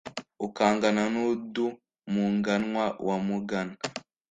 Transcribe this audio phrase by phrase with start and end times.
[0.45, 1.65] ukangana n’undu
[2.13, 3.75] muganwa wa mugana